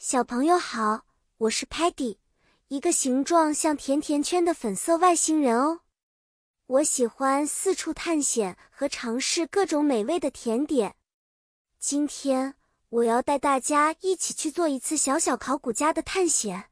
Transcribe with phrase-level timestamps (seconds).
[0.00, 1.06] 小朋友好，
[1.38, 2.18] 我是 Patty，
[2.68, 5.80] 一个形状像甜甜圈的粉色外星人哦。
[6.66, 10.94] 我喜欢四处探险和尝试各种美味的甜点。
[11.80, 12.54] 今天
[12.90, 16.66] 我要带大家一起去做一次小小考古家的探险。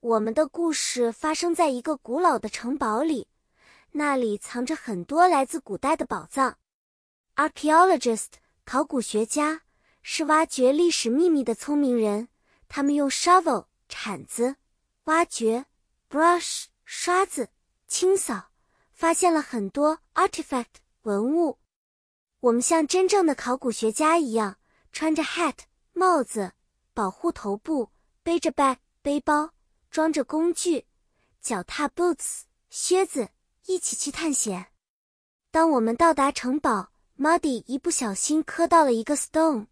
[0.00, 3.28] 我们的故事发生在一个古老的城堡里，
[3.92, 6.56] 那里藏着很多来自古代的宝藏。
[7.36, 8.28] Archaeologist
[8.64, 9.64] 考古学家
[10.00, 12.28] 是挖掘历史秘密的聪明人。
[12.68, 14.56] 他们用 shovel 铲子
[15.04, 15.66] 挖掘
[16.10, 17.48] ，brush 刷子
[17.86, 18.50] 清扫，
[18.92, 20.66] 发现了很多 artifact
[21.02, 21.58] 文物。
[22.40, 24.58] 我们像真正的考古学家一样，
[24.92, 25.56] 穿着 hat
[25.92, 26.52] 帽子
[26.94, 27.90] 保护头部，
[28.22, 29.50] 背着 bag 背包，
[29.90, 30.86] 装着工具，
[31.40, 33.30] 脚踏 boots 靴子，
[33.66, 34.66] 一起去探险。
[35.50, 39.66] 当我们到达城堡，Muddy 一不小心磕到了一个 stone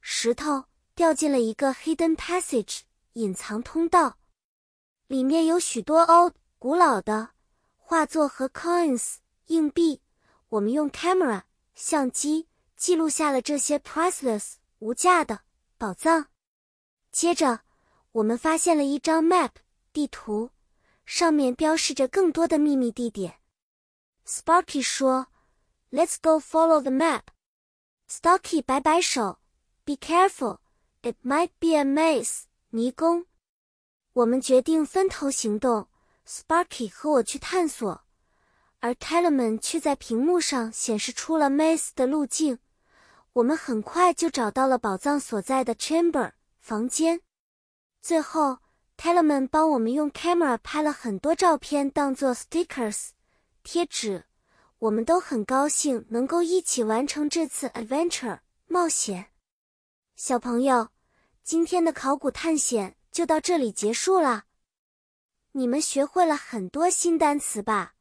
[0.00, 0.64] 石头。
[0.98, 2.80] 掉进了一个 hidden passage
[3.12, 4.18] 隐藏通道，
[5.06, 7.30] 里面有许多 old 古老的
[7.76, 10.02] 画作和 coins 硬币。
[10.48, 11.42] 我们用 camera
[11.72, 15.42] 相机记录下了这些 priceless 无价的
[15.76, 16.30] 宝藏。
[17.12, 17.60] 接着，
[18.10, 19.52] 我们发现了一张 map
[19.92, 20.50] 地图，
[21.06, 23.38] 上面标示着更多的秘密地点。
[24.26, 25.28] Sparky 说
[25.92, 27.22] ：“Let's go follow the map。”
[28.10, 29.38] Stocky 摆摆手
[29.84, 30.58] ：“Be careful。”
[31.02, 33.26] It might be a maze，迷宫。
[34.14, 35.86] 我们决定分头行动
[36.26, 38.02] ，Sparky 和我去探索，
[38.80, 42.58] 而 Telemann 却在屏幕上显示出了 maze 的路径。
[43.34, 47.20] 我们很快就找到了宝藏所在的 chamber 房间。
[48.00, 48.58] 最后
[48.96, 53.10] ，Telemann 帮我们用 camera 拍了很多照片，当做 stickers
[53.62, 54.24] 贴纸。
[54.80, 59.26] 我们都很高兴能够一起完成这次 adventure 冒险。
[60.20, 60.88] 小朋友，
[61.44, 64.46] 今天的考古探险就到这里结束了。
[65.52, 67.94] 你们学会了很多新单词吧？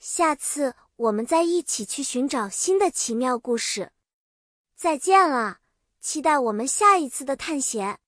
[0.00, 3.92] 下次我们再一起去寻找新的奇妙故事。
[4.74, 5.60] 再见了，
[6.00, 8.00] 期待我们下一次的探险。